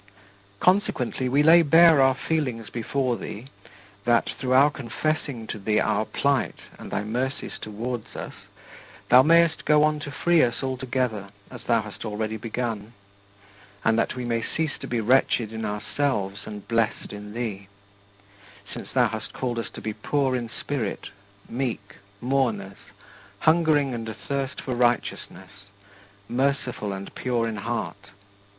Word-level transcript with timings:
"Consequently, 0.59 1.29
we 1.29 1.43
lay 1.43 1.61
bare 1.61 2.01
our 2.01 2.15
feelings 2.15 2.71
before 2.71 3.15
thee, 3.17 3.49
that, 4.03 4.31
through 4.39 4.53
our 4.53 4.71
confessing 4.71 5.45
to 5.45 5.59
thee 5.59 5.79
our 5.79 6.05
plight 6.05 6.55
and 6.79 6.89
thy 6.89 7.03
mercies 7.03 7.59
toward 7.61 8.01
us, 8.17 8.33
thou 9.09 9.21
mayest 9.21 9.63
go 9.63 9.83
on 9.83 9.99
to 9.99 10.09
free 10.09 10.41
us 10.43 10.63
altogether, 10.63 11.29
as 11.51 11.65
thou 11.65 11.83
hast 11.83 12.03
already 12.03 12.35
begun; 12.35 12.93
and 13.85 13.95
that 13.99 14.15
we 14.15 14.25
may 14.25 14.41
cease 14.41 14.75
to 14.79 14.87
be 14.87 14.99
wretched 14.99 15.53
in 15.53 15.63
ourselves 15.65 16.47
and 16.47 16.67
blessed 16.67 17.13
in 17.13 17.33
thee 17.33 17.67
since 18.73 18.89
thou 18.93 19.07
hast 19.07 19.33
called 19.33 19.59
us 19.59 19.69
to 19.69 19.81
be 19.81 19.93
poor 19.93 20.35
in 20.35 20.49
spirit, 20.49 21.09
meek, 21.47 21.97
mourners, 22.19 22.77
hungering 23.41 23.93
and 23.93 24.09
athirst 24.09 24.61
for 24.61 24.73
righteousness, 24.75 25.51
merciful 26.27 26.91
and 26.91 27.13
pure 27.13 27.47
in 27.47 27.57
heart. 27.57 28.09